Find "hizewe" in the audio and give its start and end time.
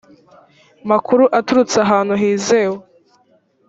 2.21-2.77